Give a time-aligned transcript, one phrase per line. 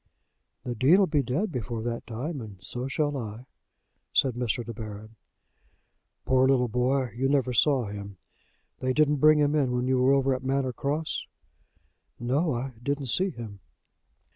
[0.63, 3.45] "The Dean'll be dead before that time; and so shall I,"
[4.11, 4.65] said Mr.
[4.65, 5.15] De Baron.
[6.25, 7.11] "Poor little boy!
[7.15, 8.17] You never saw him.
[8.79, 11.27] They didn't bring him in when you were over at Manor Cross?"
[12.19, 13.59] "No; I didn't see him."